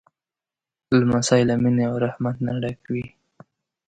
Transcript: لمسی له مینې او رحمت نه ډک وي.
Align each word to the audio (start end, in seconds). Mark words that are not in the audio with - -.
لمسی 0.99 1.41
له 1.49 1.55
مینې 1.63 1.83
او 1.89 1.95
رحمت 2.05 2.35
نه 2.45 2.53
ډک 2.61 2.79
وي. 2.93 3.05